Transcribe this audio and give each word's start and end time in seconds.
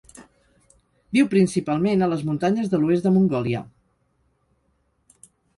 Viu 1.17 1.27
principalment 1.33 2.01
a 2.01 2.09
les 2.13 2.25
muntanyes 2.31 2.73
de 2.73 2.81
l'oest 2.81 3.07
de 3.09 3.13
Mongòlia. 3.19 3.65